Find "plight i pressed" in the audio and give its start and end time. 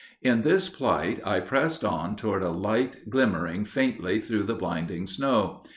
0.67-1.85